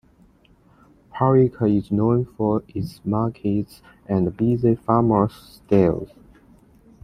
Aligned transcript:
Parika 1.13 1.69
is 1.69 1.91
known 1.91 2.25
for 2.25 2.63
its 2.69 2.99
markets 3.05 3.83
and 4.07 4.35
busy 4.35 4.73
farmer's 4.73 5.31
stalls. 5.35 6.09